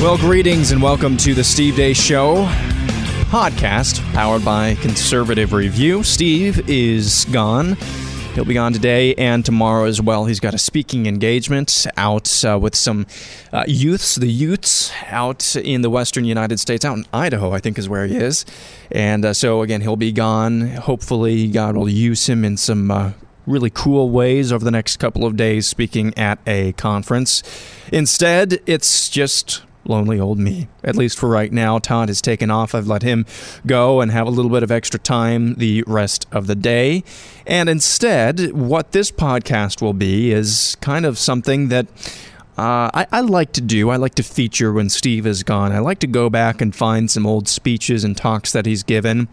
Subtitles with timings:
[0.00, 2.46] Well, greetings and welcome to the Steve Deace Show
[3.26, 6.02] podcast powered by Conservative Review.
[6.04, 7.76] Steve is gone.
[8.34, 10.24] He'll be gone today and tomorrow as well.
[10.24, 13.06] He's got a speaking engagement out uh, with some
[13.52, 17.78] uh, youths, the youths out in the western United States, out in Idaho, I think
[17.78, 18.46] is where he is.
[18.90, 20.68] And uh, so, again, he'll be gone.
[20.76, 23.12] Hopefully, God will use him in some uh,
[23.46, 27.42] really cool ways over the next couple of days speaking at a conference.
[27.92, 29.60] Instead, it's just
[29.90, 30.68] lonely old me.
[30.82, 32.74] At least for right now, Todd has taken off.
[32.74, 33.26] I've let him
[33.66, 37.04] go and have a little bit of extra time the rest of the day.
[37.46, 41.86] And instead, what this podcast will be is kind of something that.
[42.58, 43.88] Uh, I, I, like to do.
[43.88, 45.72] I like to feature when Steve is gone.
[45.72, 49.28] I like to go back and find some old speeches and talks that he's given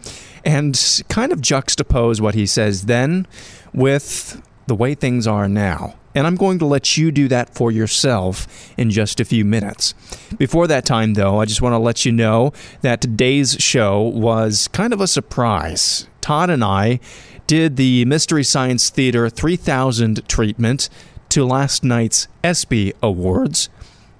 [0.46, 3.26] and kind of juxtapose what he says then
[3.74, 7.70] with the way things are now and I'm going to let you do that for
[7.70, 9.94] yourself in just a few minutes.
[10.36, 14.66] Before that time, though, I just want to let you know that today's show was
[14.66, 16.08] kind of a surprise.
[16.20, 16.98] Todd and I
[17.46, 20.88] did the Mystery Science Theater 3000 treatment
[21.28, 23.68] to last night's ESPY Awards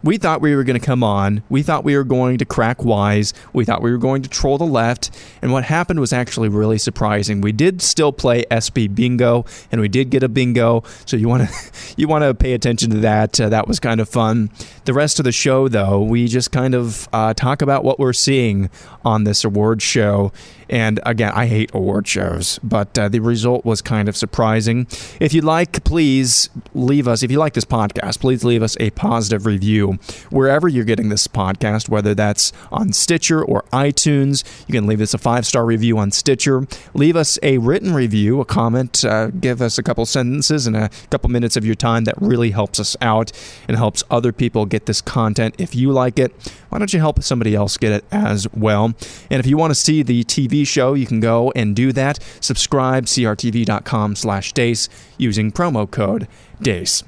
[0.02, 1.42] we thought we were going to come on.
[1.48, 3.34] We thought we were going to crack wise.
[3.52, 5.10] We thought we were going to troll the left.
[5.42, 7.41] And what happened was actually really surprising.
[7.41, 10.84] We did still play ESPY bingo, and we did get a bingo.
[11.04, 11.54] So you want to
[11.96, 13.41] you want to pay attention to that.
[13.41, 14.50] Uh, that was kind of fun.
[14.84, 18.12] The rest of the show, though, we just kind of uh, talk about what we're
[18.12, 18.70] seeing
[19.04, 20.32] on this award show
[20.68, 24.86] and again, I hate award shows, but uh, the result was kind of surprising.
[25.20, 28.90] If you'd like, please leave us, if you like this podcast, please leave us a
[28.90, 29.98] positive review
[30.30, 34.44] wherever you're getting this podcast, whether that's on Stitcher or iTunes.
[34.66, 36.66] You can leave us a five star review on Stitcher.
[36.94, 40.90] Leave us a written review, a comment, uh, give us a couple sentences and a
[41.10, 42.04] couple minutes of your time.
[42.04, 43.32] That really helps us out
[43.66, 45.54] and helps other people get this content.
[45.58, 46.32] If you like it,
[46.68, 48.94] why don't you help somebody else get it as well?
[49.30, 52.19] And if you want to see the TV show, you can go and do that.
[52.41, 56.28] Subscribe, crtv.com slash DEACE using promo code
[56.60, 57.04] DEACE.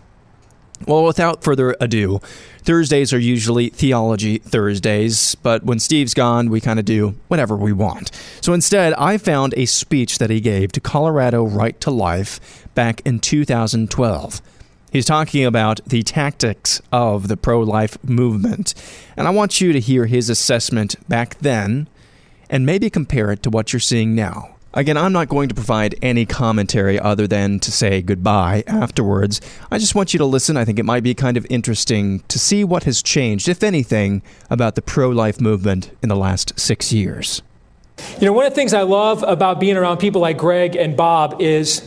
[0.86, 2.20] Well, without further ado,
[2.62, 7.72] Thursdays are usually Theology Thursdays, but when Steve's gone, we kind of do whatever we
[7.72, 8.10] want.
[8.40, 13.02] So instead, I found a speech that he gave to Colorado Right to Life back
[13.04, 14.40] in 2012.
[14.90, 18.74] He's talking about the tactics of the pro life movement,
[19.16, 21.88] and I want you to hear his assessment back then
[22.50, 24.56] and maybe compare it to what you're seeing now.
[24.72, 29.40] Again, I'm not going to provide any commentary other than to say goodbye afterwards.
[29.68, 30.56] I just want you to listen.
[30.56, 34.22] I think it might be kind of interesting to see what has changed, if anything,
[34.48, 37.42] about the pro life movement in the last six years.
[38.20, 40.96] You know, one of the things I love about being around people like Greg and
[40.96, 41.82] Bob is,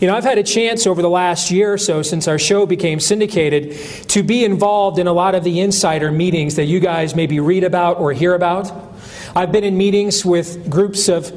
[0.00, 2.66] you know, I've had a chance over the last year or so since our show
[2.66, 3.76] became syndicated
[4.10, 7.64] to be involved in a lot of the insider meetings that you guys maybe read
[7.64, 8.87] about or hear about.
[9.34, 11.32] I've been in meetings with groups of,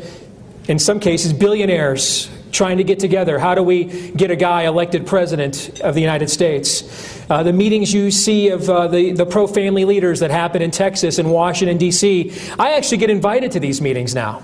[0.69, 3.39] in some cases, billionaires trying to get together.
[3.39, 7.21] How do we get a guy elected president of the United States?
[7.29, 10.71] Uh, the meetings you see of uh, the, the pro family leaders that happen in
[10.71, 14.43] Texas and Washington, D.C., I actually get invited to these meetings now.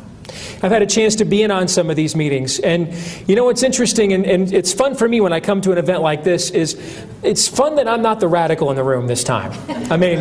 [0.61, 2.59] I've had a chance to be in on some of these meetings.
[2.59, 2.93] And
[3.27, 5.77] you know what's interesting, and, and, it's fun for me when I come to an
[5.77, 6.75] event like this, is
[7.23, 9.51] it's fun that I'm not the radical in the room this time.
[9.91, 10.19] I mean,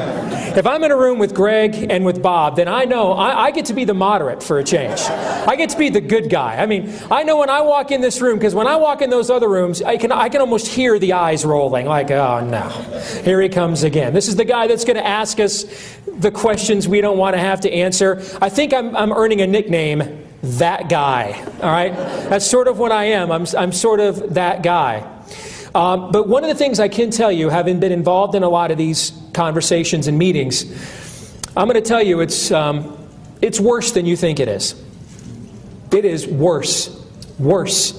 [0.57, 3.51] if I'm in a room with Greg and with Bob, then I know I, I
[3.51, 5.01] get to be the moderate for a change.
[5.01, 6.57] I get to be the good guy.
[6.57, 9.11] I mean, I know when I walk in this room, because when I walk in
[9.11, 12.69] those other rooms, I can, I can almost hear the eyes rolling, like, oh no,
[13.23, 14.15] here he comes again.
[14.15, 15.65] This is the guy that's going to ask us
[16.07, 18.23] the questions we don't want to have to answer.
[18.41, 19.96] I think I'm, I'm earning a nickname
[20.43, 21.43] that guy.
[21.63, 21.93] All right?
[22.29, 23.31] That's sort of what I am.
[23.31, 25.13] I'm, I'm sort of that guy.
[25.75, 28.49] Um, but one of the things I can tell you, having been involved in a
[28.49, 30.65] lot of these conversations and meetings,
[31.57, 32.97] I'm going to tell you it's, um,
[33.43, 34.75] it's worse than you think it is.
[35.93, 36.89] It is worse,
[37.39, 37.93] worse,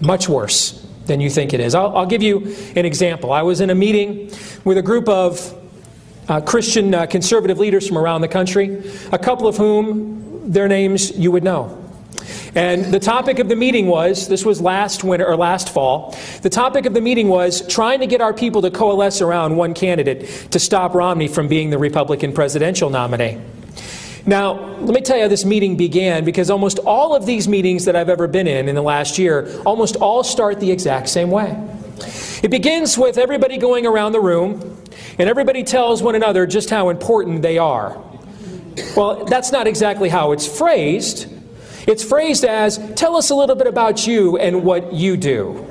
[0.00, 1.74] much worse than you think it is.
[1.74, 3.32] I'll, I'll give you an example.
[3.32, 4.30] I was in a meeting
[4.64, 5.54] with a group of
[6.28, 8.82] uh, Christian uh, conservative leaders from around the country,
[9.12, 10.17] a couple of whom
[10.48, 11.84] their names you would know.
[12.54, 16.16] And the topic of the meeting was this was last winter or last fall.
[16.42, 19.74] The topic of the meeting was trying to get our people to coalesce around one
[19.74, 23.38] candidate to stop Romney from being the Republican presidential nominee.
[24.26, 27.84] Now, let me tell you how this meeting began because almost all of these meetings
[27.84, 31.30] that I've ever been in in the last year almost all start the exact same
[31.30, 31.56] way.
[32.42, 34.82] It begins with everybody going around the room
[35.18, 38.02] and everybody tells one another just how important they are.
[38.96, 41.26] Well, that's not exactly how it's phrased.
[41.86, 45.64] It's phrased as, tell us a little bit about you and what you do.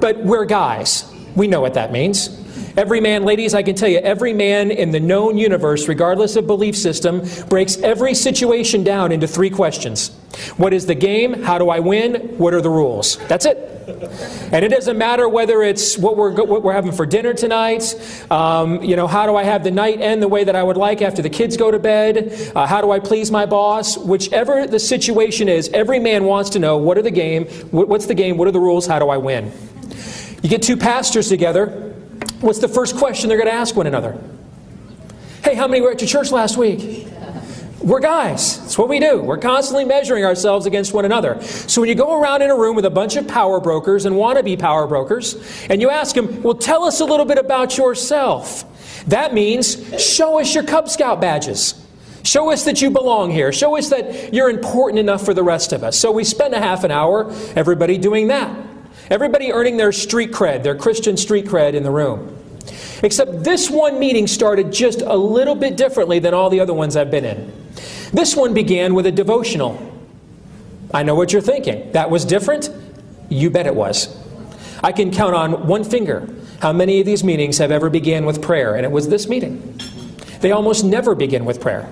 [0.00, 1.10] But we're guys.
[1.34, 2.28] We know what that means.
[2.76, 6.46] Every man, ladies, I can tell you, every man in the known universe, regardless of
[6.46, 10.08] belief system, breaks every situation down into three questions
[10.56, 11.42] What is the game?
[11.42, 12.14] How do I win?
[12.38, 13.18] What are the rules?
[13.28, 13.68] That's it.
[14.52, 17.94] And it doesn't matter whether it's what we're, what we're having for dinner tonight,
[18.30, 20.76] um, you know, how do I have the night end the way that I would
[20.76, 24.66] like after the kids go to bed, uh, how do I please my boss, whichever
[24.66, 28.36] the situation is, every man wants to know what are the game, what's the game,
[28.36, 29.52] what are the rules, how do I win.
[30.42, 31.91] You get two pastors together,
[32.42, 34.20] What's the first question they're going to ask one another?
[35.44, 37.06] Hey, how many were at your church last week?
[37.80, 38.58] We're guys.
[38.58, 39.22] That's what we do.
[39.22, 41.40] We're constantly measuring ourselves against one another.
[41.42, 44.16] So when you go around in a room with a bunch of power brokers and
[44.16, 45.36] wannabe power brokers,
[45.70, 48.64] and you ask them, well, tell us a little bit about yourself.
[49.06, 51.80] That means show us your Cub Scout badges.
[52.24, 53.52] Show us that you belong here.
[53.52, 55.96] Show us that you're important enough for the rest of us.
[55.96, 58.71] So we spend a half an hour, everybody doing that.
[59.12, 62.34] Everybody earning their street cred, their Christian street cred in the room.
[63.02, 66.96] Except this one meeting started just a little bit differently than all the other ones
[66.96, 67.52] I've been in.
[68.14, 69.76] This one began with a devotional.
[70.94, 71.92] I know what you're thinking.
[71.92, 72.70] That was different?
[73.28, 74.16] You bet it was.
[74.82, 76.26] I can count on one finger
[76.62, 79.78] how many of these meetings have ever began with prayer, and it was this meeting.
[80.42, 81.88] They almost never begin with prayer.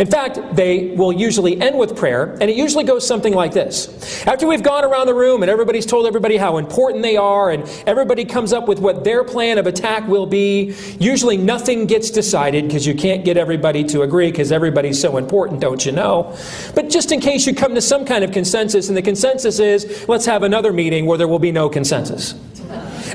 [0.00, 4.26] In fact, they will usually end with prayer, and it usually goes something like this.
[4.26, 7.62] After we've gone around the room and everybody's told everybody how important they are, and
[7.86, 12.66] everybody comes up with what their plan of attack will be, usually nothing gets decided
[12.66, 16.36] because you can't get everybody to agree because everybody's so important, don't you know?
[16.74, 20.08] But just in case you come to some kind of consensus, and the consensus is
[20.08, 22.34] let's have another meeting where there will be no consensus.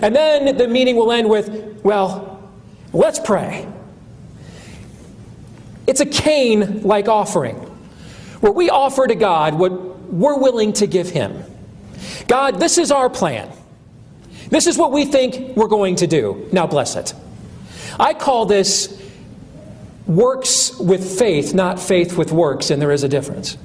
[0.01, 2.49] And then the meeting will end with, well,
[2.93, 3.67] let's pray.
[5.87, 7.55] It's a Cain like offering,
[8.41, 9.71] where we offer to God what
[10.11, 11.43] we're willing to give Him.
[12.27, 13.49] God, this is our plan.
[14.49, 16.47] This is what we think we're going to do.
[16.51, 17.13] Now bless it.
[17.99, 19.01] I call this
[20.05, 23.57] works with faith, not faith with works, and there is a difference.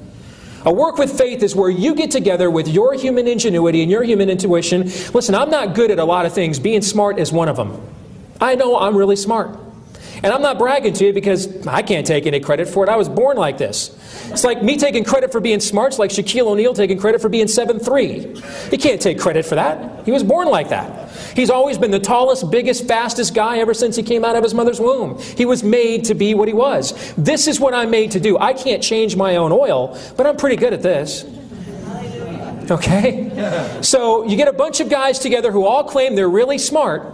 [0.65, 4.03] A work with faith is where you get together with your human ingenuity and your
[4.03, 4.83] human intuition.
[5.13, 6.57] Listen, I'm not good at a lot of things.
[6.57, 7.81] Being smart is one of them.
[8.39, 9.57] I know I'm really smart.
[10.23, 12.89] And I'm not bragging to you because I can't take any credit for it.
[12.89, 13.89] I was born like this.
[14.31, 15.91] It's like me taking credit for being smart.
[15.91, 18.33] It's like Shaquille O'Neal taking credit for being seven three.
[18.71, 20.05] He can't take credit for that.
[20.05, 21.11] He was born like that.
[21.35, 24.53] He's always been the tallest, biggest, fastest guy ever since he came out of his
[24.53, 25.19] mother's womb.
[25.19, 27.13] He was made to be what he was.
[27.15, 28.37] This is what I'm made to do.
[28.39, 31.25] I can't change my own oil, but I'm pretty good at this.
[32.71, 33.29] Okay?
[33.81, 37.12] So you get a bunch of guys together who all claim they're really smart.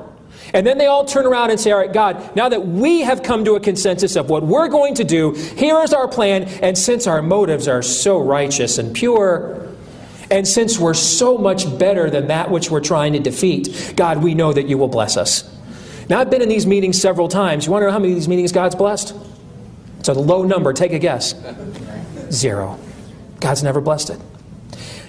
[0.53, 3.23] And then they all turn around and say, All right, God, now that we have
[3.23, 6.43] come to a consensus of what we're going to do, here is our plan.
[6.61, 9.67] And since our motives are so righteous and pure,
[10.31, 14.35] and since we're so much better than that which we're trying to defeat, God, we
[14.35, 15.55] know that you will bless us.
[16.07, 17.65] Now, I've been in these meetings several times.
[17.65, 19.15] You want to know how many of these meetings God's blessed?
[19.99, 20.73] It's a low number.
[20.73, 21.35] Take a guess.
[22.31, 22.79] Zero.
[23.39, 24.19] God's never blessed it.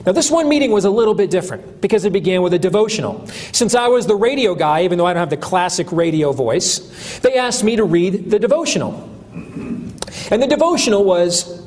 [0.07, 3.27] Now, this one meeting was a little bit different because it began with a devotional.
[3.53, 7.19] Since I was the radio guy, even though I don't have the classic radio voice,
[7.19, 9.09] they asked me to read the devotional.
[9.35, 11.63] And the devotional was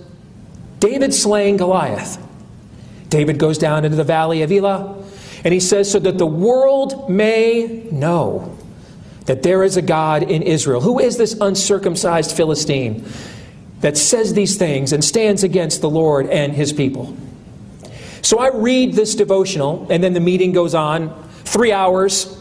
[0.80, 2.18] David slaying Goliath.
[3.10, 4.98] David goes down into the valley of Elah,
[5.44, 8.58] and he says, So that the world may know
[9.25, 10.82] that there is a God in Israel.
[10.82, 13.06] Who is this uncircumcised Philistine
[13.82, 17.16] that says these things and stands against the Lord and his people?
[18.24, 21.30] So I read this devotional, and then the meeting goes on.
[21.44, 22.36] Three hours.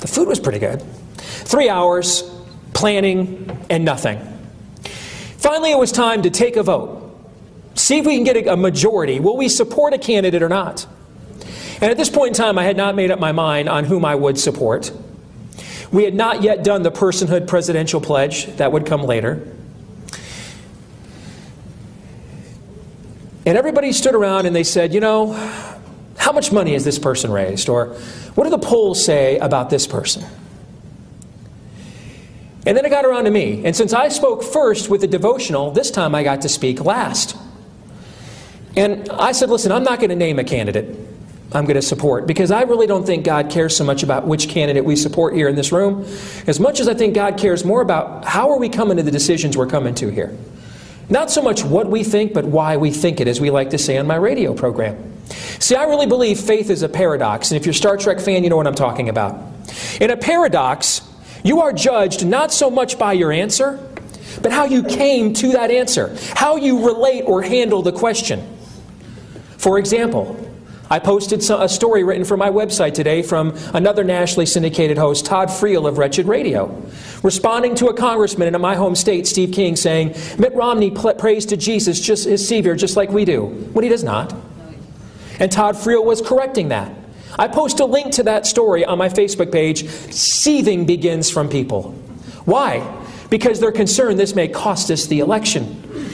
[0.00, 0.82] The food was pretty good.
[1.16, 2.28] Three hours,
[2.74, 4.18] planning, and nothing.
[5.38, 6.98] Finally, it was time to take a vote.
[7.74, 9.20] See if we can get a majority.
[9.20, 10.86] Will we support a candidate or not?
[11.80, 14.04] And at this point in time, I had not made up my mind on whom
[14.04, 14.92] I would support.
[15.92, 19.46] We had not yet done the personhood presidential pledge, that would come later.
[23.44, 25.32] And everybody stood around and they said, you know,
[26.16, 27.68] how much money has this person raised?
[27.68, 27.94] Or
[28.34, 30.24] what do the polls say about this person?
[32.64, 33.64] And then it got around to me.
[33.64, 37.36] And since I spoke first with the devotional, this time I got to speak last.
[38.76, 40.96] And I said, listen, I'm not going to name a candidate
[41.54, 44.48] I'm going to support because I really don't think God cares so much about which
[44.48, 46.04] candidate we support here in this room
[46.46, 49.10] as much as I think God cares more about how are we coming to the
[49.10, 50.36] decisions we're coming to here.
[51.12, 53.78] Not so much what we think, but why we think it, as we like to
[53.78, 55.12] say on my radio program.
[55.58, 58.44] See, I really believe faith is a paradox, and if you're a Star Trek fan,
[58.44, 59.38] you know what I'm talking about.
[60.00, 61.02] In a paradox,
[61.44, 63.78] you are judged not so much by your answer,
[64.40, 68.40] but how you came to that answer, how you relate or handle the question.
[69.58, 70.34] For example,
[70.92, 75.48] I posted a story written for my website today from another nationally syndicated host, Todd
[75.48, 76.84] Friel of Wretched Radio,
[77.22, 81.56] responding to a congressman in my home state, Steve King, saying, Mitt Romney prays to
[81.56, 83.46] Jesus, just his Savior, just like we do.
[83.72, 84.34] When he does not.
[85.40, 86.94] And Todd Friel was correcting that.
[87.38, 89.88] I post a link to that story on my Facebook page.
[89.88, 91.92] Seething begins from people.
[92.44, 93.02] Why?
[93.30, 96.10] Because they're concerned this may cost us the election.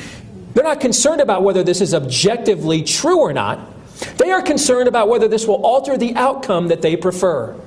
[0.55, 3.75] They're not concerned about whether this is objectively true or not.
[4.17, 7.59] They are concerned about whether this will alter the outcome that they prefer.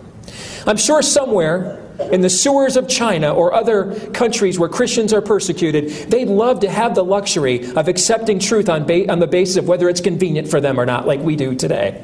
[0.65, 5.89] I'm sure somewhere in the sewers of China or other countries where Christians are persecuted,
[6.09, 9.67] they'd love to have the luxury of accepting truth on, ba- on the basis of
[9.67, 12.03] whether it's convenient for them or not, like we do today.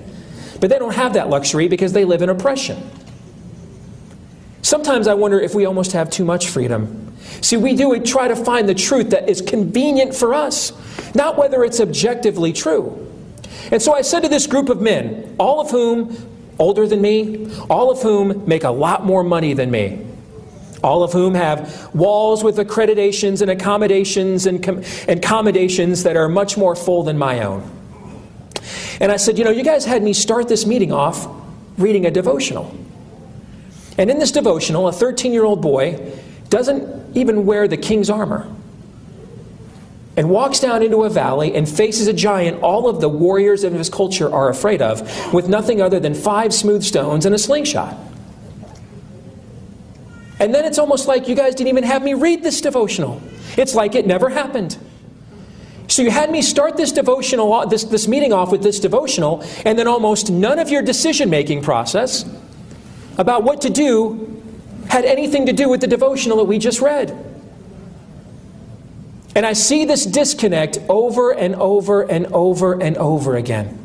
[0.60, 2.90] But they don't have that luxury because they live in oppression.
[4.62, 7.16] Sometimes I wonder if we almost have too much freedom.
[7.42, 10.74] See, we do we try to find the truth that is convenient for us,
[11.16, 13.07] not whether it's objectively true.
[13.72, 16.16] And so I said to this group of men, all of whom
[16.60, 20.06] older than me, all of whom make a lot more money than me,
[20.84, 26.58] all of whom have walls with accreditations and accommodations and, com- accommodations that are much
[26.58, 27.70] more full than my own.
[29.00, 31.28] And I said, You know, you guys had me start this meeting off
[31.78, 32.76] reading a devotional.
[33.98, 36.14] And in this devotional, a 13 year old boy
[36.50, 38.48] doesn't even wear the king's armor
[40.18, 43.72] and walks down into a valley and faces a giant all of the warriors of
[43.72, 47.96] his culture are afraid of, with nothing other than five smooth stones and a slingshot.
[50.40, 53.22] And then it's almost like you guys didn't even have me read this devotional.
[53.58, 54.78] It's like it never happened.
[55.88, 59.80] So you had me start this devotional, this, this meeting off with this devotional, and
[59.80, 62.26] then almost none of your decision making process
[63.18, 64.44] about what to do
[64.90, 67.27] had anything to do with the devotional that we just read.
[69.38, 73.78] And I see this disconnect over and over and over and over again.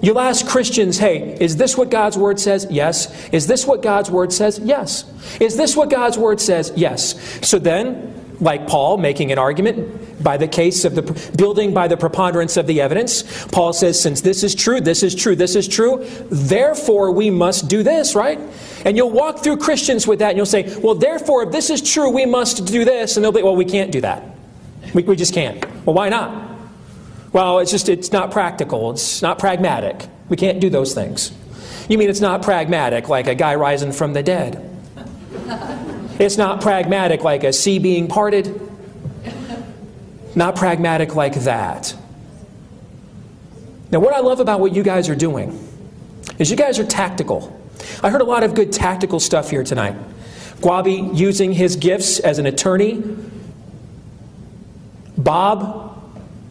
[0.00, 2.66] You'll ask Christians, hey, is this what God's Word says?
[2.70, 3.28] Yes.
[3.28, 4.58] Is this what God's Word says?
[4.58, 5.04] Yes.
[5.38, 6.72] Is this what God's Word says?
[6.76, 7.14] Yes.
[7.46, 11.02] So then, like Paul making an argument by the case of the
[11.36, 15.14] building by the preponderance of the evidence, Paul says, since this is true, this is
[15.14, 18.38] true, this is true, therefore we must do this, right?
[18.84, 21.82] And you'll walk through Christians with that and you'll say, well, therefore, if this is
[21.82, 23.16] true, we must do this.
[23.16, 24.22] And they'll be, well, we can't do that.
[24.94, 25.64] We, we just can't.
[25.84, 26.56] Well, why not?
[27.32, 28.92] Well, it's just, it's not practical.
[28.92, 30.06] It's not pragmatic.
[30.28, 31.32] We can't do those things.
[31.88, 34.62] You mean it's not pragmatic like a guy rising from the dead?
[36.18, 38.60] It's not pragmatic like a sea being parted.
[40.34, 41.94] Not pragmatic like that.
[43.90, 45.58] Now, what I love about what you guys are doing
[46.38, 47.58] is you guys are tactical.
[48.02, 49.96] I heard a lot of good tactical stuff here tonight.
[50.60, 53.02] Gwabi using his gifts as an attorney.
[55.16, 55.84] Bob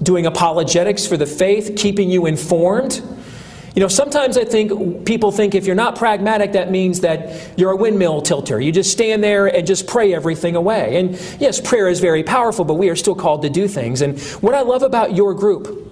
[0.02, 3.02] doing apologetics for the faith, keeping you informed.
[3.76, 7.72] You know, sometimes I think people think if you're not pragmatic, that means that you're
[7.72, 8.60] a windmill tilter.
[8.60, 10.98] You just stand there and just pray everything away.
[10.98, 14.02] And yes, prayer is very powerful, but we are still called to do things.
[14.02, 15.92] And what I love about your group,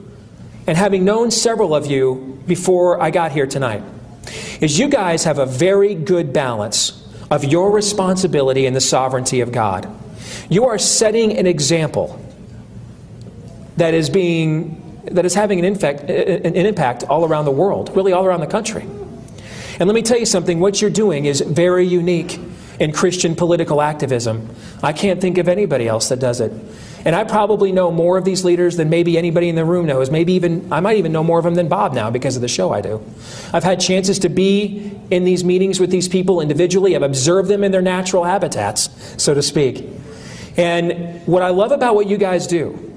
[0.65, 3.83] and having known several of you before I got here tonight,
[4.61, 9.51] is you guys have a very good balance of your responsibility and the sovereignty of
[9.51, 9.93] God.
[10.49, 12.17] You are setting an example
[13.75, 18.13] that is being that is having an, infect, an impact all around the world, really
[18.13, 18.83] all around the country.
[19.79, 22.39] And let me tell you something, what you're doing is very unique
[22.79, 24.55] in Christian political activism.
[24.81, 26.51] I can't think of anybody else that does it.
[27.05, 30.09] And I probably know more of these leaders than maybe anybody in the room knows.
[30.09, 32.47] Maybe even, I might even know more of them than Bob now because of the
[32.47, 33.03] show I do.
[33.51, 36.95] I've had chances to be in these meetings with these people individually.
[36.95, 38.89] I've observed them in their natural habitats,
[39.21, 39.85] so to speak.
[40.55, 42.92] And what I love about what you guys do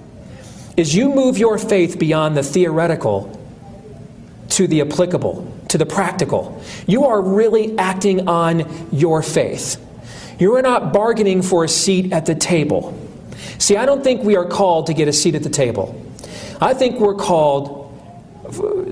[0.76, 3.33] is you move your faith beyond the theoretical
[4.50, 6.62] to the applicable, to the practical.
[6.87, 9.83] You are really acting on your faith.
[10.38, 12.97] You are not bargaining for a seat at the table.
[13.59, 16.02] See, I don't think we are called to get a seat at the table.
[16.61, 17.85] I think we're called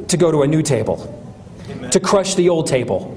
[0.08, 1.22] to go to a new table,
[1.70, 1.90] Amen.
[1.90, 3.10] to crush the old table.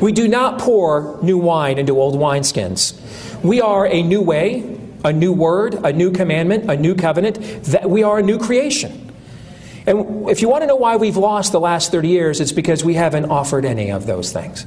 [0.00, 2.98] We do not pour new wine into old wineskins.
[3.42, 4.71] We are a new way,
[5.04, 7.38] a new word, a new commandment, a new covenant.
[7.64, 9.12] That we are a new creation.
[9.86, 12.84] And if you want to know why we've lost the last 30 years, it's because
[12.84, 14.64] we haven't offered any of those things.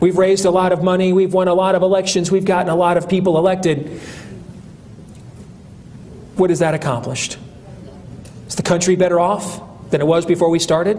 [0.00, 2.76] We've raised a lot of money, we've won a lot of elections, we've gotten a
[2.76, 4.00] lot of people elected,
[6.36, 7.38] what has that accomplished?
[8.46, 10.98] Is the country better off than it was before we started?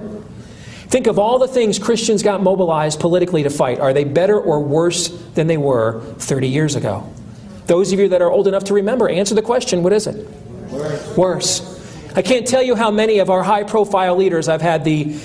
[0.88, 3.79] Think of all the things Christians got mobilized politically to fight.
[3.79, 7.07] Are they better or worse than they were 30 years ago?
[7.67, 10.27] Those of you that are old enough to remember, answer the question what is it?
[10.69, 11.17] Worse.
[11.17, 12.13] worse.
[12.15, 15.15] I can't tell you how many of our high profile leaders I've had the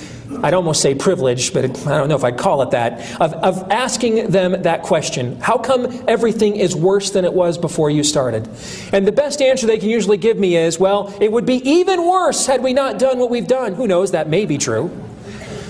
[0.42, 3.70] I'd almost say privilege, but I don't know if I'd call it that, of, of
[3.70, 5.38] asking them that question.
[5.40, 8.48] How come everything is worse than it was before you started?
[8.92, 12.08] And the best answer they can usually give me is, well, it would be even
[12.08, 13.74] worse had we not done what we've done.
[13.74, 14.12] Who knows?
[14.12, 14.90] That may be true.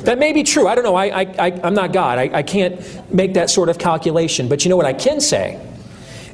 [0.04, 0.66] That may be true.
[0.66, 0.96] I don't know.
[0.96, 2.18] I, I, am not God.
[2.18, 4.48] I, I can't make that sort of calculation.
[4.48, 5.60] But you know what I can say?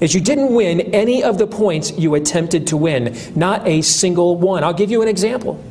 [0.01, 3.17] Is you didn't win any of the points you attempted to win.
[3.35, 4.63] Not a single one.
[4.63, 5.63] I'll give you an example.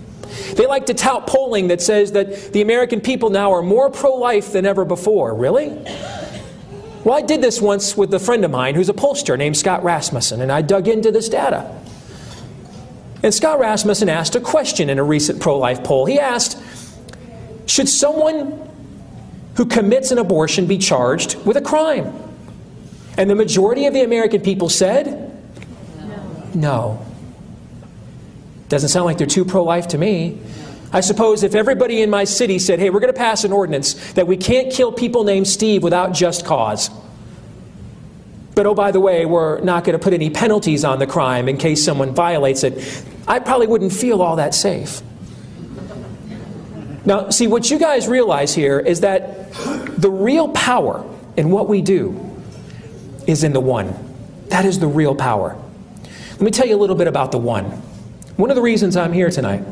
[0.56, 4.16] They like to tout polling that says that the American people now are more pro
[4.16, 5.34] life than ever before.
[5.34, 5.70] Really?
[7.04, 9.84] Well, I did this once with a friend of mine who's a pollster named Scott
[9.84, 11.74] Rasmussen, and I dug into this data.
[13.24, 16.06] And Scott Rasmussen asked a question in a recent pro life poll.
[16.06, 16.62] He asked,
[17.66, 18.70] should someone
[19.56, 22.14] who commits an abortion be charged with a crime?
[23.18, 25.34] And the majority of the American people said,
[25.98, 26.50] no.
[26.54, 27.06] no.
[28.70, 30.40] Doesn't sound like they're too pro life to me.
[30.94, 34.14] I suppose if everybody in my city said, hey, we're going to pass an ordinance
[34.14, 36.90] that we can't kill people named Steve without just cause.
[38.56, 41.50] But oh, by the way, we're not going to put any penalties on the crime
[41.50, 45.02] in case someone violates it, I probably wouldn't feel all that safe.
[47.06, 51.06] Now, see, what you guys realize here is that the real power
[51.36, 52.27] in what we do
[53.28, 53.94] is in the one.
[54.48, 55.56] That is the real power.
[56.32, 57.66] Let me tell you a little bit about the one.
[58.38, 59.64] One of the reasons I'm here tonight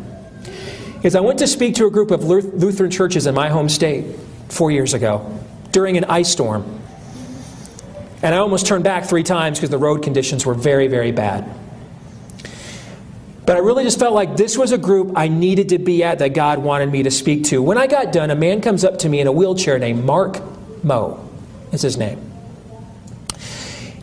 [1.04, 4.16] is I went to speak to a group of Lutheran churches in my home state
[4.50, 5.40] four years ago
[5.72, 6.82] during an ice storm.
[8.22, 11.48] And I almost turned back three times because the road conditions were very, very bad.
[13.46, 16.18] But I really just felt like this was a group I needed to be at
[16.20, 17.62] that God wanted me to speak to.
[17.62, 20.42] When I got done, a man comes up to me in a wheelchair named Mark
[20.84, 21.30] Moe,
[21.72, 22.25] is his name.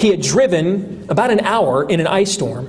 [0.02, 2.68] He had driven about an hour in an ice storm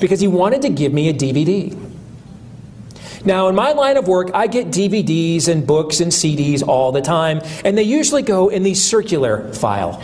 [0.00, 1.78] because he wanted to give me a DVD.
[3.24, 7.02] Now, in my line of work, I get DVDs and books and CDs all the
[7.02, 10.02] time, and they usually go in the circular file.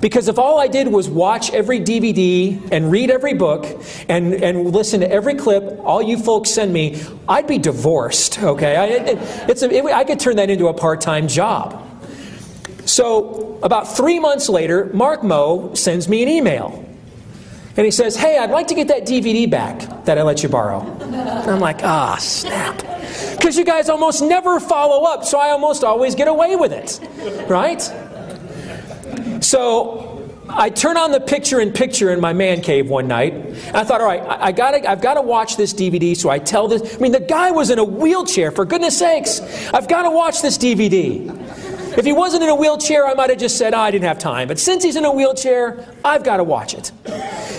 [0.00, 3.66] Because if all I did was watch every DVD and read every book
[4.08, 8.74] and, and listen to every clip all you folks send me, I'd be divorced, okay?
[8.74, 11.86] I, it, it's a, it, I could turn that into a part time job.
[12.90, 16.84] So, about three months later, Mark Moe sends me an email.
[17.76, 20.48] And he says, Hey, I'd like to get that DVD back that I let you
[20.48, 20.80] borrow.
[21.00, 21.14] And
[21.50, 22.78] I'm like, Ah, snap.
[23.36, 27.00] Because you guys almost never follow up, so I almost always get away with it,
[27.48, 27.80] right?
[29.40, 33.34] So I turn on the picture in picture in my man cave one night.
[33.34, 36.16] And I thought, all right, I, I gotta, I've got to watch this DVD.
[36.16, 36.96] So I tell this.
[36.96, 39.40] I mean, the guy was in a wheelchair, for goodness sakes.
[39.72, 41.28] I've got to watch this DVD.
[41.96, 44.18] If he wasn't in a wheelchair, I might have just said, oh, I didn't have
[44.18, 44.46] time.
[44.46, 46.92] But since he's in a wheelchair, I've got to watch it.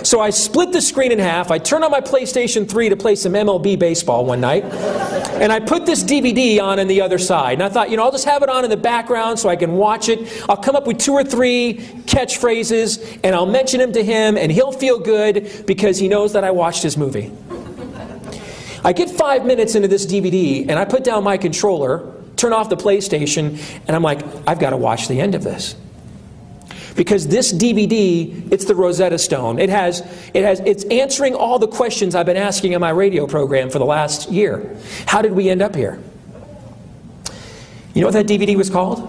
[0.06, 1.52] So I split the screen in half.
[1.52, 4.64] I turned on my PlayStation 3 to play some MLB baseball one night.
[4.64, 7.54] And I put this DVD on on the other side.
[7.54, 9.56] And I thought, you know, I'll just have it on in the background so I
[9.56, 10.44] can watch it.
[10.50, 14.52] I'll come up with two or three catchphrases and I'll mention them to him and
[14.52, 17.32] he'll feel good because he knows that I watched his movie.
[18.84, 22.11] I get five minutes into this DVD and I put down my controller
[22.42, 25.76] turn off the PlayStation, and I'm like, I've got to watch the end of this.
[26.96, 29.60] Because this DVD, it's the Rosetta Stone.
[29.60, 30.02] It has,
[30.34, 33.80] it has, it's answering all the questions I've been asking in my radio program for
[33.80, 34.76] the last year.
[35.06, 36.02] How did we end up here?
[37.94, 39.08] You know what that DVD was called?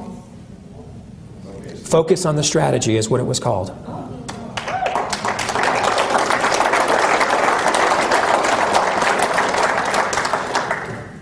[1.84, 3.70] Focus on the Strategy is what it was called.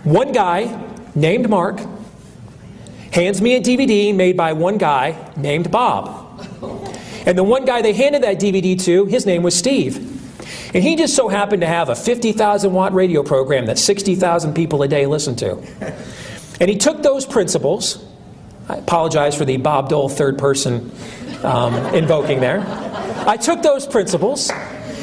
[0.03, 1.79] One guy named Mark
[3.11, 6.27] hands me a DVD made by one guy named Bob.
[7.25, 9.97] And the one guy they handed that DVD to, his name was Steve.
[10.73, 14.81] And he just so happened to have a 50,000 watt radio program that 60,000 people
[14.83, 15.57] a day listen to.
[16.59, 18.03] And he took those principles.
[18.69, 20.91] I apologize for the Bob Dole third person
[21.43, 22.63] um, invoking there.
[23.27, 24.49] I took those principles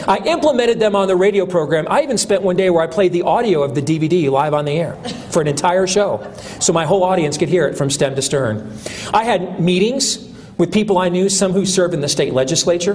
[0.08, 1.86] I implemented them on the radio program.
[1.90, 4.64] I even spent one day where I played the audio of the DVD live on
[4.64, 4.94] the air
[5.30, 8.72] for an entire show so my whole audience could hear it from stem to stern.
[9.12, 12.94] I had meetings with people I knew, some who served in the state legislature,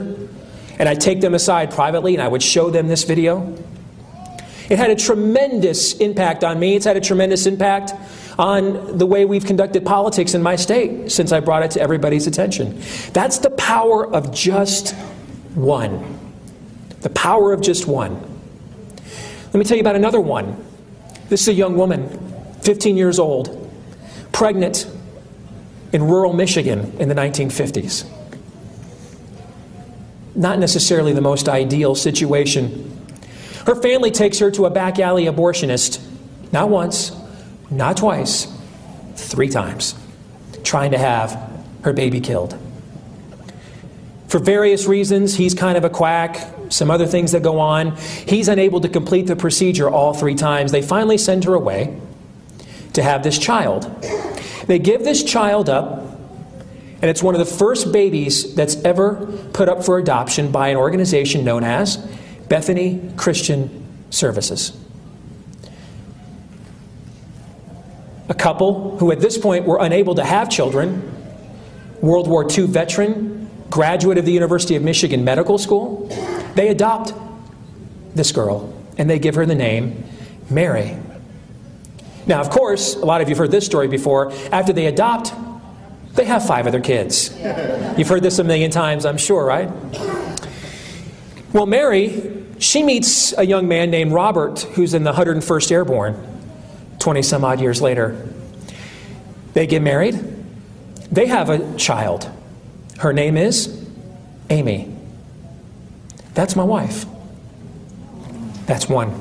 [0.79, 3.55] and I'd take them aside privately and I would show them this video.
[4.71, 6.75] It had a tremendous impact on me.
[6.75, 7.93] It's had a tremendous impact
[8.39, 12.25] on the way we've conducted politics in my state since I brought it to everybody's
[12.25, 12.81] attention.
[13.11, 14.95] That's the power of just
[15.53, 16.22] one.
[17.03, 18.15] The power of just one.
[19.47, 20.65] Let me tell you about another one.
[21.29, 22.09] This is a young woman,
[22.61, 23.71] 15 years old,
[24.31, 24.87] pregnant
[25.91, 28.09] in rural Michigan in the 1950s.
[30.33, 32.89] Not necessarily the most ideal situation.
[33.65, 36.01] Her family takes her to a back alley abortionist,
[36.51, 37.11] not once,
[37.69, 38.47] not twice,
[39.15, 39.93] three times,
[40.63, 41.51] trying to have
[41.83, 42.57] her baby killed.
[44.29, 47.95] For various reasons, he's kind of a quack, some other things that go on.
[47.95, 50.71] He's unable to complete the procedure all three times.
[50.71, 51.99] They finally send her away
[52.93, 53.83] to have this child.
[54.67, 55.99] They give this child up,
[57.01, 60.77] and it's one of the first babies that's ever put up for adoption by an
[60.77, 61.97] organization known as
[62.49, 64.79] Bethany Christian Services.
[68.29, 71.11] A couple who at this point were unable to have children,
[72.01, 76.07] World War II veteran, graduate of the University of Michigan Medical School,
[76.55, 77.13] they adopt
[78.15, 80.03] this girl and they give her the name
[80.49, 80.97] Mary.
[82.25, 84.31] Now, of course, a lot of you have heard this story before.
[84.51, 85.33] After they adopt,
[86.13, 87.35] they have five other kids.
[87.97, 89.69] You've heard this a million times, I'm sure, right?
[91.51, 96.15] Well, Mary, she meets a young man named Robert who's in the 101st Airborne
[96.99, 98.27] 20 some odd years later.
[99.53, 100.19] They get married.
[101.11, 102.29] They have a child.
[102.99, 103.85] Her name is
[104.49, 104.92] Amy.
[106.33, 107.05] That's my wife.
[108.65, 109.13] That's one.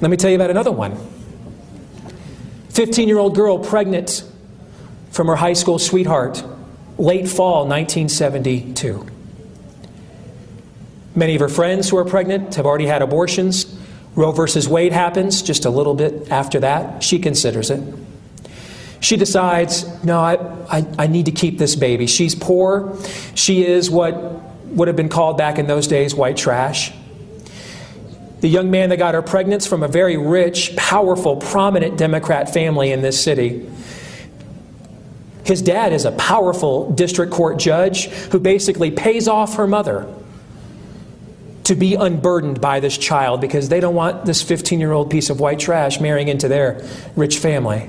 [0.00, 0.96] Let me tell you about another one.
[2.70, 4.24] 15 year old girl pregnant
[5.10, 6.42] from her high school sweetheart,
[6.98, 9.06] late fall 1972.
[11.14, 13.78] Many of her friends who are pregnant have already had abortions.
[14.14, 17.02] Roe versus Wade happens just a little bit after that.
[17.02, 17.82] She considers it.
[19.00, 20.34] She decides, no, I,
[20.70, 22.06] I, I, need to keep this baby.
[22.06, 22.96] She's poor.
[23.34, 24.14] She is what
[24.72, 26.92] would have been called back in those days white trash.
[28.40, 32.90] The young man that got her pregnant from a very rich, powerful, prominent Democrat family
[32.90, 33.70] in this city.
[35.44, 40.12] His dad is a powerful district court judge who basically pays off her mother
[41.64, 45.30] to be unburdened by this child because they don't want this 15 year old piece
[45.30, 46.84] of white trash marrying into their
[47.16, 47.88] rich family.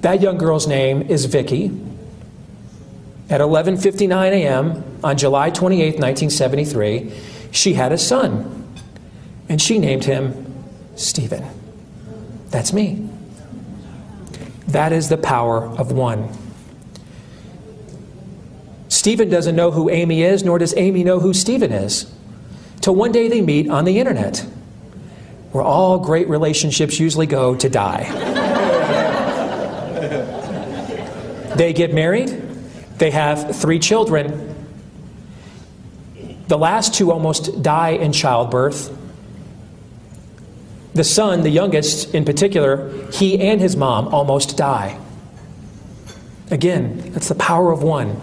[0.00, 1.68] That young girl's name is Vicky.
[3.30, 4.84] At 11:59 a.m.
[5.04, 7.12] on July 28, 1973,
[7.52, 8.74] she had a son,
[9.48, 10.52] and she named him
[10.96, 11.46] Stephen.
[12.50, 13.08] That's me.
[14.66, 16.28] That is the power of one.
[18.88, 22.12] Stephen doesn't know who Amy is, nor does Amy know who Stephen is.
[22.80, 24.44] Till one day they meet on the internet,
[25.52, 28.04] where all great relationships usually go to die.
[31.56, 32.49] they get married,
[33.00, 34.54] they have three children.
[36.48, 38.94] The last two almost die in childbirth.
[40.92, 45.00] The son, the youngest in particular, he and his mom almost die.
[46.50, 48.20] Again, that's the power of one.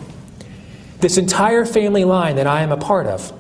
[1.00, 3.34] This entire family line that I am a part of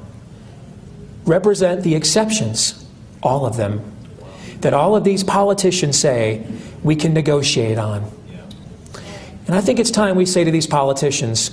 [1.25, 2.83] represent the exceptions,
[3.21, 3.83] all of them,
[4.61, 6.47] that all of these politicians say
[6.81, 8.16] we can negotiate on.
[9.47, 11.49] And I think it's time we say to these politicians,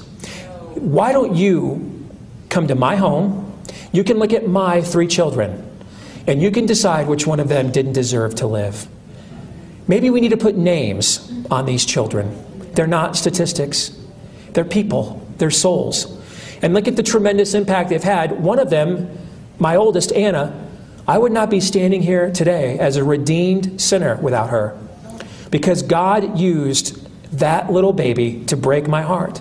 [0.75, 2.09] why don't you
[2.49, 3.63] come to my home?
[3.93, 5.71] You can look at my three children,
[6.27, 8.89] and you can decide which one of them didn't deserve to live.
[9.87, 12.37] Maybe we need to put names on these children.
[12.73, 13.97] They're not statistics,
[14.53, 16.07] they're people their souls.
[16.63, 18.41] And look at the tremendous impact they've had.
[18.41, 19.19] One of them,
[19.59, 20.69] my oldest, Anna,
[21.07, 24.79] I would not be standing here today as a redeemed sinner without her.
[25.51, 27.04] Because God used
[27.39, 29.41] that little baby to break my heart.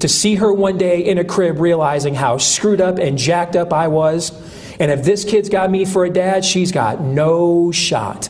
[0.00, 3.72] To see her one day in a crib realizing how screwed up and jacked up
[3.72, 4.32] I was.
[4.80, 8.28] And if this kid's got me for a dad, she's got no shot.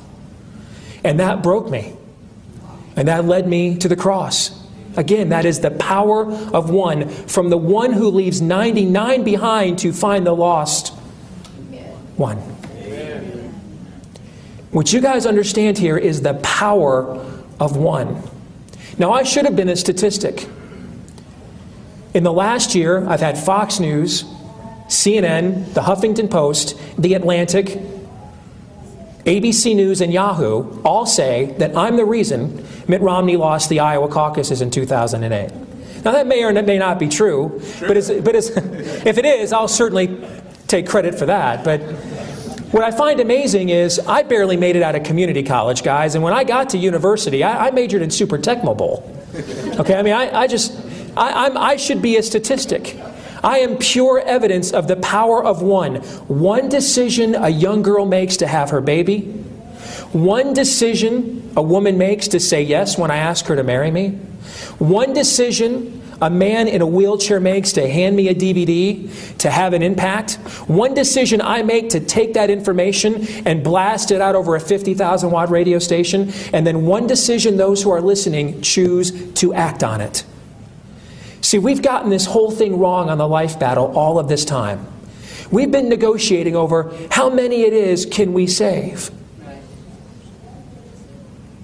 [1.04, 1.96] And that broke me.
[2.96, 4.50] And that led me to the cross.
[4.96, 9.92] Again, that is the power of one, from the one who leaves 99 behind to
[9.92, 10.92] find the lost
[12.16, 12.38] one.
[14.72, 17.24] What you guys understand here is the power
[17.58, 18.22] of one.
[18.98, 20.46] Now, I should have been a statistic.
[22.12, 24.24] In the last year, I've had Fox News,
[24.88, 27.78] CNN, the Huffington Post, The Atlantic,
[29.24, 34.08] ABC News, and Yahoo all say that I'm the reason Mitt Romney lost the Iowa
[34.08, 35.52] caucuses in 2008.
[36.04, 37.88] Now, that may or may not be true, true.
[37.88, 38.48] but, it's, but it's,
[39.06, 40.18] if it is, I'll certainly
[40.66, 41.62] take credit for that.
[41.62, 41.80] But
[42.70, 46.22] what I find amazing is I barely made it out of community college, guys, and
[46.22, 49.16] when I got to university, I, I majored in Super Tecmo Bowl.
[49.80, 50.78] Okay, I mean, I, I just,
[51.16, 52.96] I, I should be a statistic.
[53.42, 55.96] I am pure evidence of the power of one.
[56.28, 59.22] One decision a young girl makes to have her baby,
[60.12, 64.10] one decision a woman makes to say yes when I ask her to marry me,
[64.78, 69.72] one decision a man in a wheelchair makes to hand me a DVD to have
[69.72, 70.34] an impact,
[70.68, 75.30] one decision I make to take that information and blast it out over a 50,000
[75.30, 80.00] watt radio station, and then one decision those who are listening choose to act on
[80.00, 80.24] it.
[81.40, 84.86] See, we've gotten this whole thing wrong on the life battle all of this time.
[85.50, 89.10] We've been negotiating over how many it is can we save.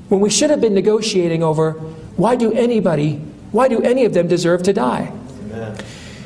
[0.09, 1.73] When we should have been negotiating over
[2.17, 3.21] why do anybody
[3.57, 5.13] why do any of them deserve to die?
[5.45, 5.77] Amen.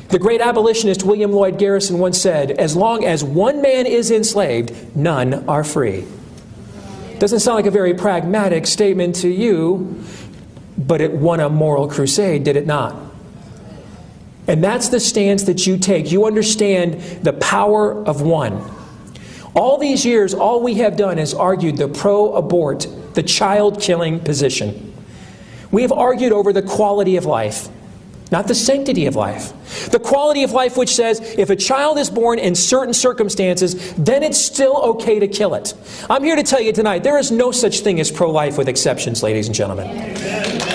[0.09, 4.95] The great abolitionist William Lloyd Garrison once said, As long as one man is enslaved,
[4.95, 6.05] none are free.
[7.17, 10.03] Doesn't sound like a very pragmatic statement to you,
[10.77, 12.95] but it won a moral crusade, did it not?
[14.47, 16.11] And that's the stance that you take.
[16.11, 18.69] You understand the power of one.
[19.55, 24.19] All these years, all we have done is argued the pro abort, the child killing
[24.19, 24.90] position.
[25.71, 27.69] We have argued over the quality of life,
[28.31, 29.89] not the sanctity of life.
[29.91, 34.23] The quality of life, which says if a child is born in certain circumstances, then
[34.23, 35.73] it's still okay to kill it.
[36.09, 38.67] I'm here to tell you tonight there is no such thing as pro life with
[38.67, 40.70] exceptions, ladies and gentlemen.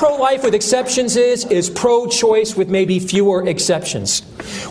[0.00, 4.22] Pro life with exceptions is, is pro choice with maybe fewer exceptions.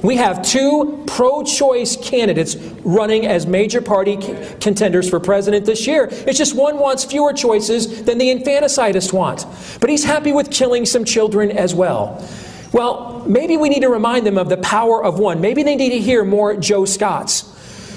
[0.02, 4.18] We have two pro choice candidates running as major party
[4.60, 6.08] contenders for president this year.
[6.10, 9.46] It's just one wants fewer choices than the infanticidists want.
[9.80, 12.28] But he's happy with killing some children as well.
[12.74, 15.42] Well, maybe we need to remind them of the power of one.
[15.42, 17.56] Maybe they need to hear more Jo Scotts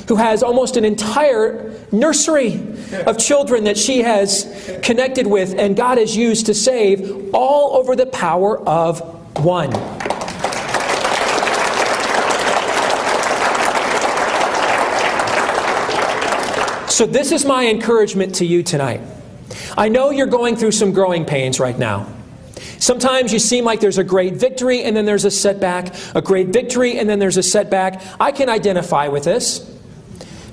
[0.08, 2.60] who has almost an entire nursery
[3.06, 4.41] of children that she has
[4.82, 9.00] connected with and God has used to save, all over the power of
[9.38, 9.72] one.
[16.88, 19.00] So, this is my encouragement to you tonight.
[19.78, 22.06] I know you're going through some growing pains right now.
[22.78, 26.48] Sometimes you seem like there's a great victory and then there's a setback, a great
[26.48, 28.02] victory and then there's a setback.
[28.20, 29.68] I can identify with this.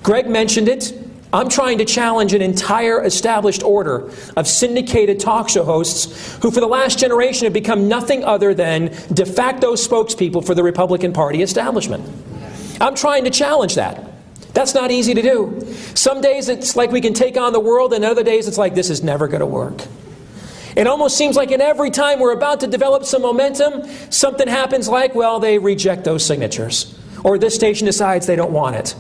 [0.03, 0.93] Greg mentioned it.
[1.31, 6.59] I'm trying to challenge an entire established order of syndicated talk show hosts who, for
[6.59, 11.43] the last generation, have become nothing other than de facto spokespeople for the Republican Party
[11.43, 12.03] establishment.
[12.81, 14.05] I'm trying to challenge that.
[14.53, 15.61] That's not easy to do.
[15.93, 18.73] Some days it's like we can take on the world, and other days it's like
[18.73, 19.83] this is never going to work.
[20.75, 24.87] It almost seems like in every time we're about to develop some momentum, something happens
[24.87, 28.95] like, well, they reject those signatures, or this station decides they don't want it.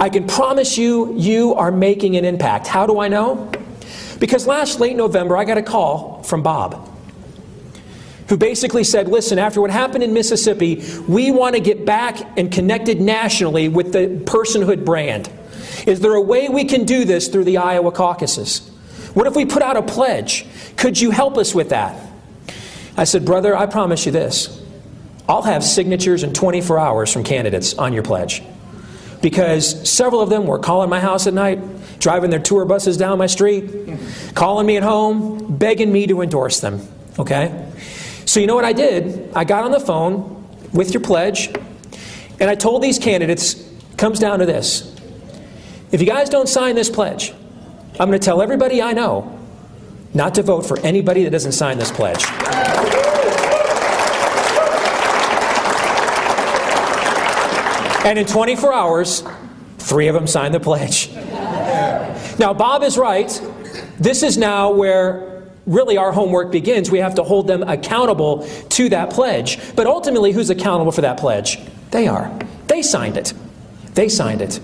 [0.00, 2.66] I can promise you, you are making an impact.
[2.68, 3.50] How do I know?
[4.20, 6.88] Because last late November, I got a call from Bob,
[8.28, 12.50] who basically said, Listen, after what happened in Mississippi, we want to get back and
[12.50, 15.30] connected nationally with the personhood brand.
[15.86, 18.68] Is there a way we can do this through the Iowa caucuses?
[19.14, 20.46] What if we put out a pledge?
[20.76, 22.00] Could you help us with that?
[22.96, 24.62] I said, Brother, I promise you this.
[25.28, 28.42] I'll have signatures in 24 hours from candidates on your pledge
[29.20, 31.60] because several of them were calling my house at night,
[31.98, 33.70] driving their tour buses down my street,
[34.34, 36.80] calling me at home, begging me to endorse them.
[37.18, 37.66] Okay?
[38.24, 39.32] So, you know what I did?
[39.34, 41.48] I got on the phone with your pledge,
[42.38, 43.64] and I told these candidates,
[43.96, 44.94] comes down to this.
[45.90, 47.32] If you guys don't sign this pledge,
[47.98, 49.38] I'm going to tell everybody I know
[50.14, 52.24] not to vote for anybody that doesn't sign this pledge.
[58.08, 59.22] And in 24 hours,
[59.76, 61.10] three of them signed the pledge.
[62.38, 63.28] Now, Bob is right.
[64.00, 66.90] This is now where really our homework begins.
[66.90, 69.58] We have to hold them accountable to that pledge.
[69.76, 71.58] But ultimately, who's accountable for that pledge?
[71.90, 72.32] They are.
[72.66, 73.34] They signed it.
[73.92, 74.58] They signed it.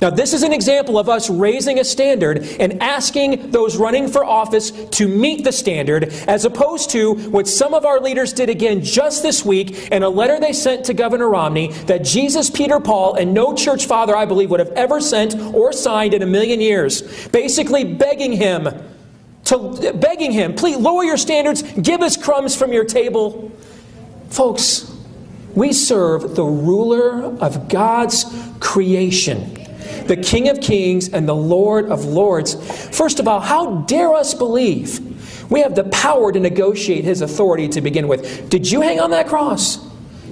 [0.00, 4.24] Now, this is an example of us raising a standard and asking those running for
[4.24, 8.82] office to meet the standard, as opposed to what some of our leaders did again
[8.82, 13.14] just this week in a letter they sent to Governor Romney that Jesus, Peter, Paul,
[13.14, 16.60] and no church father, I believe, would have ever sent or signed in a million
[16.60, 18.68] years, basically begging him
[19.44, 23.50] to begging him, please lower your standards, give us crumbs from your table.
[24.28, 24.94] Folks,
[25.54, 28.24] we serve the ruler of God's
[28.60, 29.59] creation
[30.06, 32.54] the King of Kings and the Lord of Lords.
[32.96, 37.68] First of all, how dare us believe we have the power to negotiate his authority
[37.68, 38.48] to begin with?
[38.50, 39.76] Did you hang on that cross?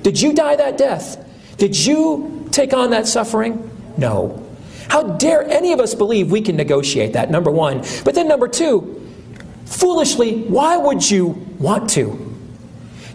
[0.03, 1.25] Did you die that death?
[1.57, 3.71] Did you take on that suffering?
[3.97, 4.45] No.
[4.89, 7.85] How dare any of us believe we can negotiate that, number one.
[8.05, 8.99] But then, number two,
[9.69, 12.35] Foolishly, why would you want to?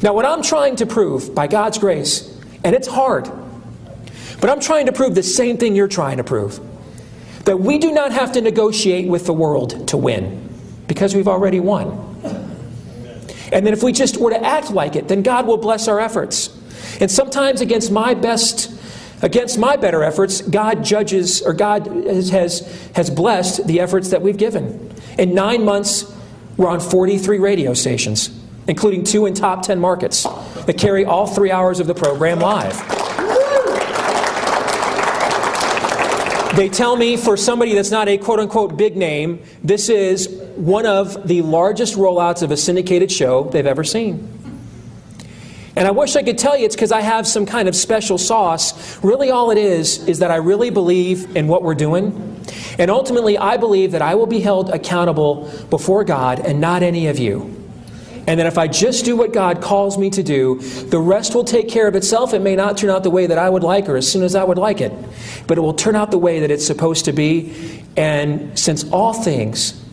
[0.03, 3.29] Now, what I'm trying to prove by God's grace, and it's hard,
[4.43, 6.59] but I'm trying to prove the same thing you're trying to prove
[7.45, 10.49] that we do not have to negotiate with the world to win
[10.85, 11.91] because we've already won.
[13.53, 15.97] And then if we just were to act like it, then God will bless our
[15.97, 16.49] efforts.
[16.99, 18.69] And sometimes against my best
[19.21, 22.59] against my better efforts, God judges or God has
[22.95, 24.93] has blessed the efforts that we've given.
[25.17, 26.13] In 9 months,
[26.57, 28.29] we're on 43 radio stations,
[28.67, 30.23] including two in top 10 markets
[30.65, 33.32] that carry all 3 hours of the program live.
[36.55, 40.85] They tell me for somebody that's not a quote unquote big name, this is one
[40.85, 44.29] of the largest rollouts of a syndicated show they've ever seen.
[45.75, 48.19] And I wish I could tell you it's because I have some kind of special
[48.19, 49.03] sauce.
[49.03, 52.39] Really, all it is is that I really believe in what we're doing.
[52.77, 57.07] And ultimately, I believe that I will be held accountable before God and not any
[57.07, 57.62] of you.
[58.25, 61.43] And that if I just do what God calls me to do, the rest will
[61.43, 62.33] take care of itself.
[62.33, 64.33] It may not turn out the way that I would like or as soon as
[64.33, 64.93] I would like it,
[65.45, 67.83] but it will turn out the way that it's supposed to be.
[67.97, 69.83] And since all things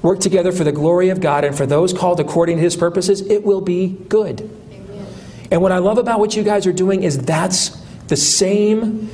[0.00, 3.20] work together for the glory of God and for those called according to his purposes,
[3.20, 4.40] it will be good.
[4.72, 5.06] Amen.
[5.50, 7.70] And what I love about what you guys are doing is that's
[8.08, 9.10] the same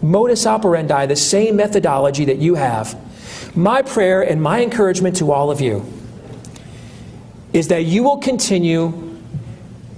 [0.00, 2.98] modus operandi, the same methodology that you have.
[3.56, 5.86] My prayer and my encouragement to all of you
[7.52, 9.18] is that you will continue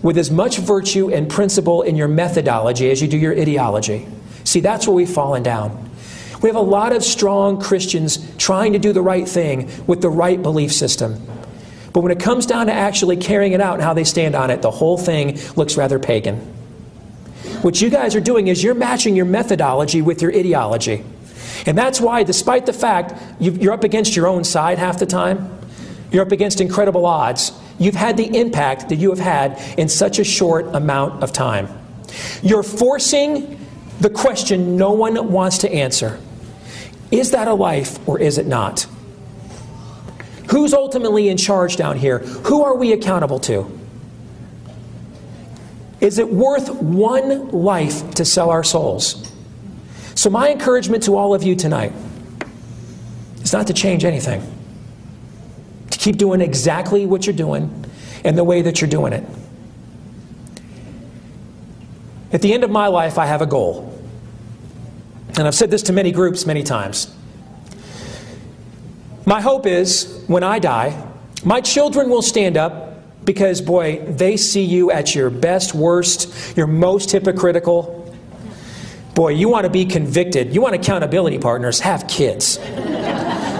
[0.03, 4.07] with as much virtue and principle in your methodology as you do your ideology.
[4.45, 5.90] See, that's where we've fallen down.
[6.43, 10.11] We have a lot of strong Christians trying to do the right thing with the
[10.11, 11.27] right belief system.
[11.95, 14.51] But when it comes down to actually carrying it out and how they stand on
[14.51, 16.37] it, the whole thing looks rather pagan.
[17.62, 21.03] What you guys are doing is you're matching your methodology with your ideology.
[21.64, 25.49] And that's why, despite the fact you're up against your own side half the time,
[26.14, 27.50] you're up against incredible odds.
[27.77, 31.68] You've had the impact that you have had in such a short amount of time.
[32.40, 33.59] You're forcing
[33.98, 36.20] the question no one wants to answer
[37.11, 38.87] Is that a life or is it not?
[40.50, 42.18] Who's ultimately in charge down here?
[42.18, 43.77] Who are we accountable to?
[46.00, 49.33] Is it worth one life to sell our souls?
[50.14, 51.92] So, my encouragement to all of you tonight
[53.42, 54.48] is not to change anything.
[56.05, 57.83] Keep doing exactly what you're doing
[58.27, 59.25] and the way that you're doing it.
[62.31, 63.99] At the end of my life, I have a goal.
[65.29, 67.11] And I've said this to many groups many times.
[69.25, 71.11] My hope is when I die,
[71.43, 76.67] my children will stand up because, boy, they see you at your best, worst, your
[76.67, 78.14] most hypocritical.
[79.14, 80.55] Boy, you want to be convicted.
[80.55, 81.81] You want accountability partners.
[81.81, 82.59] Have kids.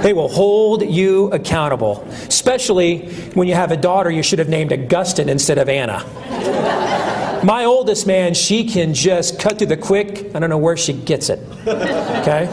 [0.05, 4.71] They will hold you accountable, especially when you have a daughter you should have named
[4.71, 6.05] Augustine instead of Anna.
[7.43, 10.31] My oldest man, she can just cut through the quick.
[10.35, 11.39] I don't know where she gets it.
[11.67, 12.45] Okay?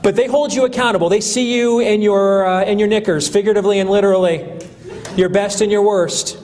[0.00, 1.08] But they hold you accountable.
[1.08, 4.48] They see you in your, uh, in your knickers, figuratively and literally,
[5.16, 6.38] your best and your worst.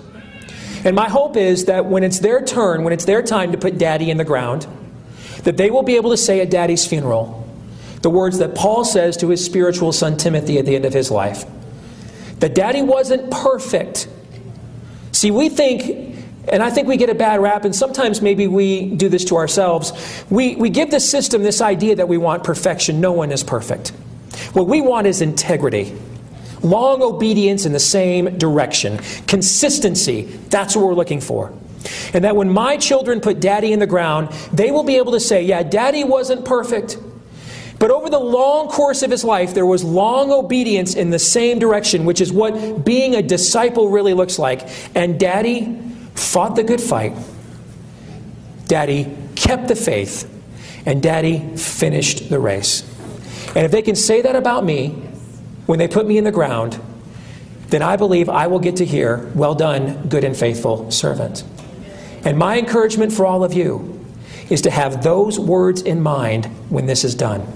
[0.85, 3.79] And my hope is that when it's their turn, when it's their time to put
[3.79, 4.67] daddy in the ground,
[5.45, 7.40] that they will be able to say at daddy's funeral,
[8.03, 11.11] the words that Paul says to his spiritual son Timothy at the end of his
[11.11, 11.45] life
[12.41, 14.09] that daddy wasn't perfect.
[15.13, 16.17] See, we think,
[16.49, 19.37] and I think we get a bad rap, and sometimes maybe we do this to
[19.37, 19.93] ourselves.
[20.31, 23.01] We, we give the system this idea that we want perfection.
[23.01, 23.91] No one is perfect.
[24.55, 25.95] What we want is integrity.
[26.63, 28.99] Long obedience in the same direction.
[29.27, 30.23] Consistency.
[30.49, 31.53] That's what we're looking for.
[32.13, 35.21] And that when my children put daddy in the ground, they will be able to
[35.21, 36.99] say, Yeah, daddy wasn't perfect.
[37.81, 41.59] But over the long course of his life, there was long obedience in the same
[41.59, 44.69] direction, which is what being a disciple really looks like.
[44.95, 45.81] And daddy
[46.15, 47.15] fought the good fight.
[48.67, 50.31] Daddy kept the faith.
[50.85, 52.83] And daddy finished the race.
[53.57, 54.91] And if they can say that about me
[55.65, 56.79] when they put me in the ground,
[57.69, 61.45] then I believe I will get to hear, Well done, good and faithful servant.
[62.27, 64.05] And my encouragement for all of you
[64.51, 67.47] is to have those words in mind when this is done.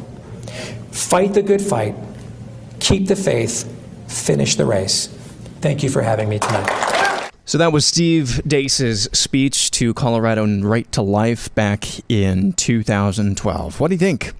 [1.05, 1.95] Fight the good fight,
[2.81, 3.71] keep the faith,
[4.09, 5.07] finish the race.
[5.61, 7.31] Thank you for having me tonight.
[7.45, 13.79] So that was Steve Deace's speech to Colorado Right to Life back in 2012.
[13.79, 14.33] What do you think?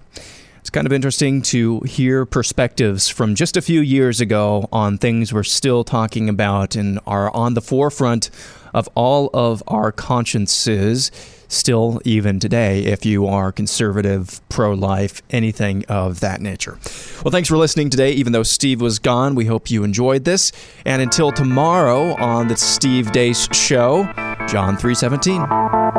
[0.59, 5.31] It's kind of interesting to hear perspectives from just a few years ago on things
[5.31, 8.31] we're still talking about and are on the forefront
[8.75, 11.09] of all of our consciences
[11.47, 16.77] still even today if you are conservative, pro life, anything of that nature.
[17.23, 18.11] Well, thanks for listening today.
[18.11, 20.51] Even though Steve was gone, we hope you enjoyed this.
[20.85, 24.03] And until tomorrow on the Steve Deace Show,
[24.47, 25.94] John 317.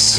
[0.00, 0.18] This